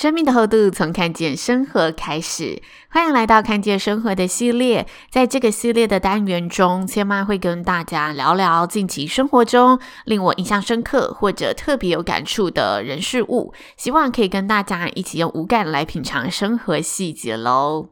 [0.00, 4.86] 生命的厚度从看见生活开始，欢迎来到看见生活的系列。
[5.10, 17.88] 在这个系列的单元中，千妈会跟大家聊聊近期生活中令我印象深刻或者特别有感触的人事物，希望可以跟大家一起用五感来品尝生活细节喽。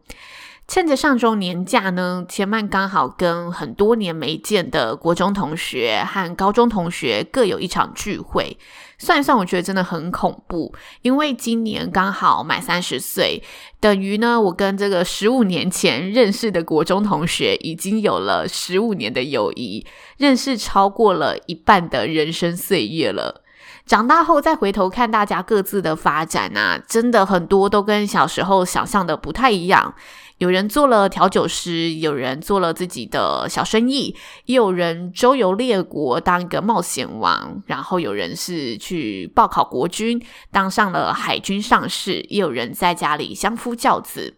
[0.69, 8.59] 趁着上周年假呢，千曼刚好跟很多年没见的国中同学和高中同学各有一场聚会。
[8.99, 13.43] 算一算，我觉得真的很恐怖，因为今年刚好满三十岁，
[13.81, 19.87] 等于呢，我跟这个十五年前认识的国中同学已经有了十五年的友谊，
[20.19, 23.43] 认识超过了一半的人生岁月了。
[23.89, 29.95] 长大后再回头看大家各自的发展啊，真的很多都跟小时候想象的不太一样。
[30.37, 40.23] 有人做了调酒师，有人做了自己的小生意，也有人周游列国当一个冒险王，然后有人是去报考国军，
[40.53, 44.37] 当上了海军上士，也有人在家里相夫教子。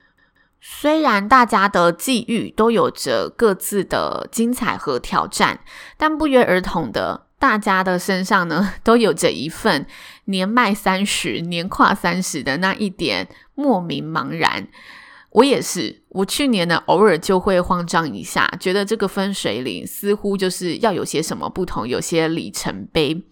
[0.61, 5.61] 虽然大家的际遇都有着各自的精彩和挑战，
[5.97, 9.85] 但不约而同的，大家的身上呢， 都有着一份
[10.27, 14.69] 年迈三十、年跨三十的那一点莫名茫然。
[15.31, 23.23] 我也是，我去年呢，偶尔就会慌张一下，觉得这个分水岭似乎就是要有些什么不同，有些里程碑。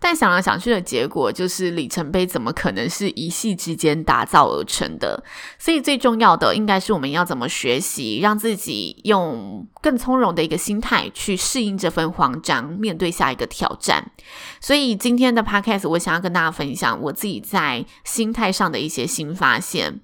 [0.00, 5.22] 但想来想去的结果，就是里程碑怎么可能是一夕之间打造而成的？
[5.58, 14.12] 所以最重要的应该是我们要怎么学习，让自己用更从容的一个心态去适应这份慌张，面对下一个挑战。
[14.60, 20.00] 所以今天的 Podcast，我想要跟大家分享我自己在心态上的一些新发现。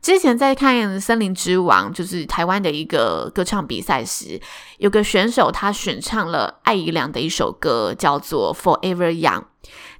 [0.00, 4.40] 之前在看《森林之王》，就是台湾的一个歌唱比赛时，
[4.78, 9.40] 有个选手他选唱了艾怡良的一首歌，叫做《Forever Young》。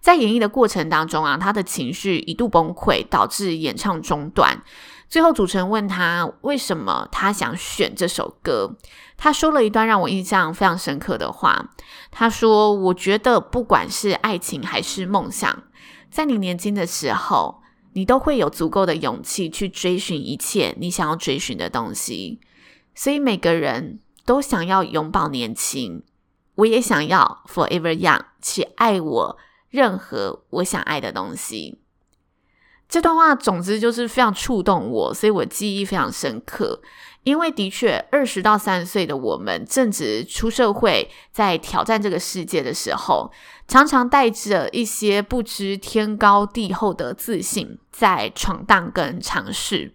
[0.00, 4.62] 在演绎的过程当中啊，他的情绪一度崩溃，导致演唱中断。
[5.08, 8.76] 最后主持人问他为什么他想选这首歌，
[9.16, 11.70] 他说了一段让我印象非常深刻的话。
[12.10, 15.64] 他说：“我觉得不管是爱情还是梦想，
[16.08, 17.62] 在你年轻的时候。”
[17.93, 22.41] 你都会有足够的勇气去追寻一切你想要追寻的东西，
[22.94, 26.03] 所以每个人都想要永葆年轻，
[26.56, 29.38] 我也想要 forever young 去爱我
[29.71, 31.81] 任何我想爱的东西。
[32.88, 36.81] 这段话总之就是非常触动我，所以我记忆非常深刻。
[37.25, 43.31] 因为的确，二十到三十岁的我们正值出社会，在挑战这个世界的时候，
[43.66, 49.93] 常常带着一些不知天高地厚的自信，在闯荡跟尝试。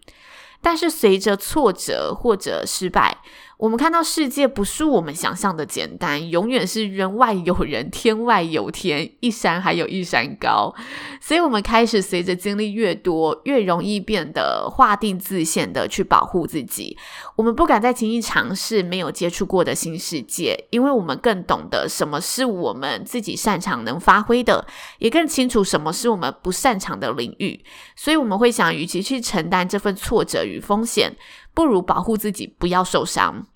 [0.62, 3.18] 但是随着挫折或者失败，
[3.64, 10.76] 我们看到世界不是我们想象的简单，永远是人外有人，天外有天，一山还有一山高。
[11.22, 16.98] 所以，我们开始随着经历越多，越容易变得划定自限的去保护自己。
[17.38, 24.68] 我们不敢再轻易尝试没有接触过的新世界，因为我们更懂得什么是我们自己擅长能发挥的，
[25.00, 27.64] 也更清楚什么是我们不擅长的领域。
[27.96, 31.16] 所以，我们会想，与其去承担这份挫折与风险，
[31.54, 33.48] 不如保护自己，不要受伤。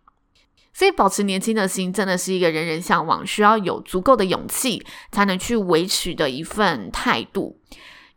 [0.77, 7.59] 所以，保持年轻的心真的是一个人人向往、需要有足够的勇气才能去维持的一份态度。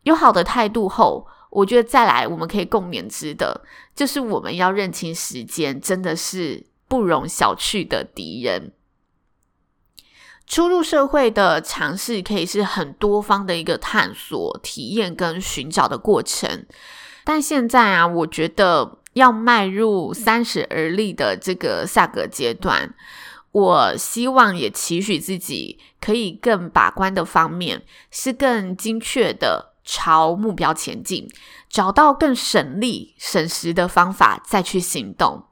[0.03, 3.61] 有好的态度后，我觉得再来我们可以共勉之的，
[3.95, 8.71] 就是我们要认清时间真的是不容小觑的敌人。
[10.45, 16.67] 初入社会的尝试可以是很多方的一个探索、体验跟寻找的过程，
[17.25, 19.00] 但现在啊，我觉得。
[19.13, 22.93] 要迈入三十而立的这个下个阶段，
[23.51, 31.27] 我希望也期许自己可以更把关的方面是更精确的朝目标前进，
[31.69, 35.43] 找到更省力省时的方法再去行动，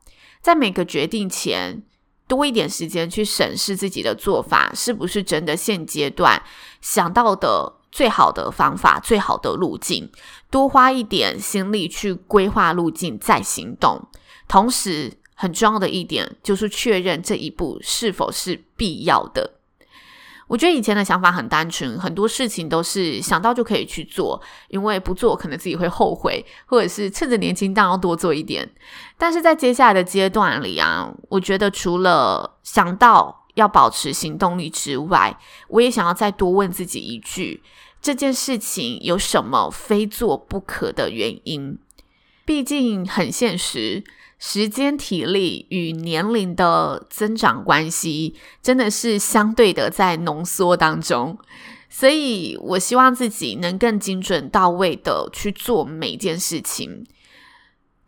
[0.41, 1.83] 在每个决定前
[2.27, 6.41] 多一点时间去审视自己的做法是不是真的现阶段
[6.79, 7.78] 想到的。
[7.91, 10.09] 最好的方法，最好的路径，
[10.50, 14.07] 多花一点心力去规划路径再行动。
[14.47, 19.56] 同时，很重要的一点就是确认这一步是否是必要的。
[20.47, 28.68] 我觉得以前的想法很单纯，很多事情都是想到就可以去做，因为不做可能自己会后悔，或者是趁着年轻当然要多做一点。
[29.15, 37.61] 但是在接下来的阶段里啊，我觉得除了想到要保持行动力之外，我也想要再多问自己一句：
[38.01, 41.77] 这件事情有什么非做不可的原因？
[42.45, 44.03] 毕竟很现实。
[44.41, 51.38] 时间、体力与年龄的增长关系，真的是相对的在浓缩当中，
[51.89, 57.05] 所以我希望自己能更精准到位的去做每件事情。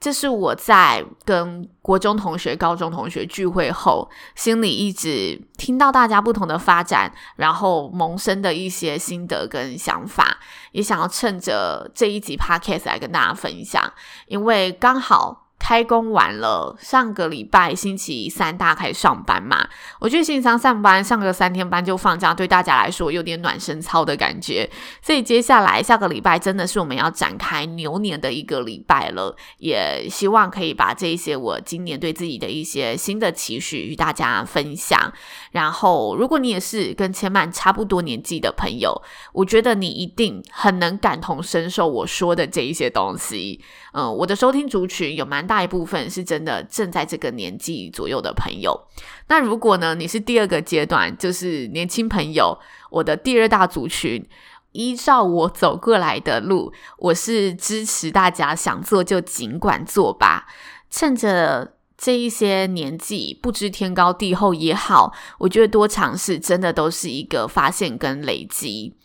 [0.02, 10.40] 这是我在跟国中同学、高中同学聚会后，心里一直听到大家不同的发展，然后萌生的一些心得跟想法，
[10.72, 13.94] 也想要趁着这一集 Podcast 来跟大家分享，
[14.26, 15.51] 因为刚好。
[15.72, 19.70] 开工完了，上个礼拜星期三大家开始上班嘛？
[20.02, 24.70] 我觉得星期三上班上个三天班就放假，对大家来说有点暖身操的感觉。
[25.02, 35.14] 所以接下来下个礼拜真的是我们要展开牛年的一个礼拜了，也希望可以把这一些我今年对自己的一些新的期许与大家分享。
[35.52, 39.02] 然后，如果你也是跟千曼差不多年纪的朋友，
[39.32, 43.62] 我觉得你一定很能感同身受我说的这一些东西。
[43.94, 48.88] 嗯，我的收听族群有蛮大一部分是真的正在这个年纪左右的朋友。
[49.28, 52.58] 那如果呢，你是第二个阶段，就是年轻朋友，
[52.90, 54.26] 我的第二大族群，
[54.72, 60.48] 依照我走过来的路，我是支持大家想做就尽管做吧。
[60.90, 68.96] 趁着这一些年纪不知天高地厚也好，我觉得多尝试真的都是一个发现跟累积。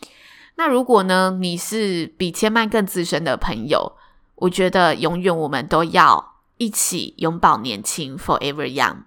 [0.55, 3.93] 那如果呢，你是比千曼更资深的朋友，
[4.35, 9.03] 我觉得永远我们都要一起拥抱年轻，Forever Young。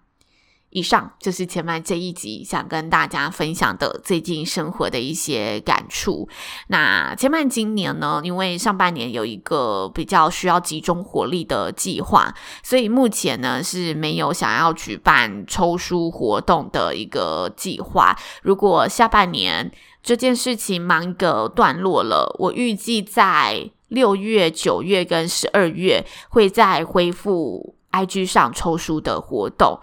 [0.73, 6.29] 以上就是千曼这一集想跟大家分享的最近生活的一些感触。
[6.69, 12.33] 那千曼今年呢，因为上半年有一个比较需要集中火力的计划，
[12.63, 18.17] 所以目前呢是没有想要举办抽书活动的一个计划。
[18.45, 19.73] 如果下半年
[20.05, 23.73] 这件事情忙一个段落了，我预计在。
[23.91, 29.79] 六月、九月跟十二月会再恢复 IG 上抽书的活动。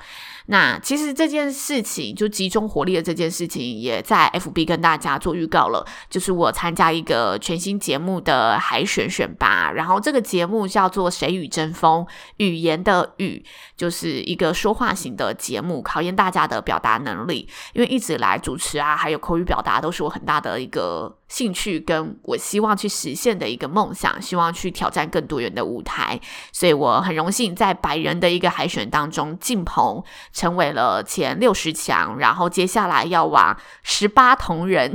[0.49, 5.85] 那其实这件事情就集中火力的这件事情，也在 FB 跟大家做预告了。
[6.09, 12.01] 就是我参加一个全新节目的海选选拔，然后这个节目叫做《谁与争锋》，
[12.37, 13.43] 语言的语
[13.75, 17.49] 就是一个说话型的节目，考验大家的表达能力。
[17.73, 26.19] 因为一直来主持啊，还有口语表达都是我很大的一个兴趣，跟我希望去实现的一个梦想，希望去挑战更多元的舞台。
[26.51, 30.03] 所以我很荣幸在百人的一个海选当中进棚。
[30.31, 34.93] 成为了前六十强，然后接下来要往十八同人，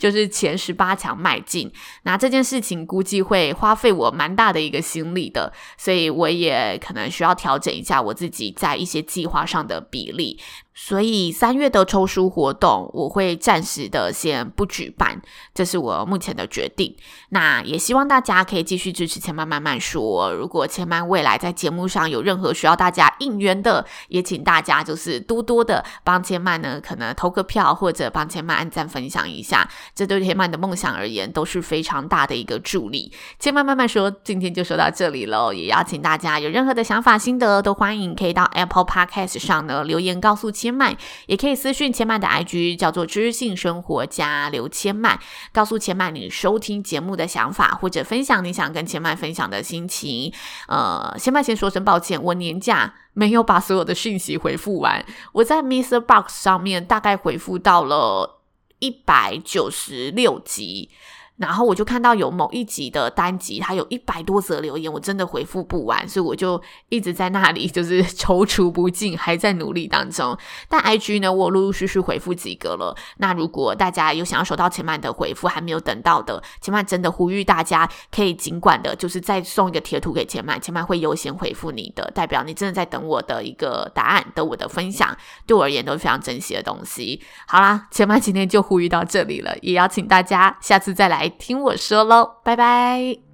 [0.00, 1.70] 就是前十八强迈进。
[2.02, 10.40] 那这件事情估计会花费我蛮大的一个心力的，所以我也可能需要调整一下我自己在一些计划上的比例。
[10.72, 15.20] 所以三月的抽书活动，我会暂时的先不举办，
[15.52, 16.96] 这是我目前的决定。
[17.30, 20.32] 那也希望大家可以继续支持千曼慢慢说。
[20.32, 33.12] 如果千曼未来在节目上有任何需要大家应援的，也请大家就是多多的帮千曼呢，可能投个票或者帮千曼按赞分享一下，这对千曼的梦想而言都是非常大的一个助力。
[33.38, 40.70] 千曼慢慢说，今天就说到这里喽，也邀请大家有任何的想法心得都欢迎可以到 Apple Podcast 上呢留言告诉千。
[40.70, 45.18] 千曼也可以私讯千曼的 IG，叫做知性生活家刘千曼，
[45.50, 50.32] 告诉千曼你收听节目的想法，或者分享你想跟千曼分享的心情。
[50.68, 55.98] 呃，千曼先说声抱歉，我年假没有把所有的讯息回复完，我在 Mr.
[55.98, 58.39] Box 上面大概回复到了
[58.80, 60.90] 一百九十六集。
[61.40, 70.36] 然后我就看到有某一集的单集，它有一百多则留言，我真的回复不完，所以我就一直在那里 就是踌躇不进，还在努力当中。
[70.68, 72.94] 但 IG 呢，我陆陆续续回复几个了。
[73.16, 85.16] 那如果大家有想要收到千曼的回复还没有等到的，千曼真的呼吁大家可以尽管的，就是再送一个贴图给千曼，千曼会优先回复你的，代表你真的在等我的一个答案，等我的分享，
[85.46, 87.22] 对我而言都是非常珍惜的东西。
[87.46, 91.29] 好啦，千曼今天就呼吁到这里了，也邀请大家下次再来。
[91.38, 93.29] 听我说喽，拜拜。